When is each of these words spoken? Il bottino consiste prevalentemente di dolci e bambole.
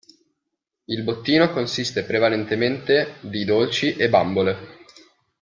Il 0.85 1.03
bottino 1.03 1.51
consiste 1.51 2.01
prevalentemente 2.05 3.17
di 3.21 3.45
dolci 3.45 3.95
e 3.95 4.09
bambole. 4.09 4.77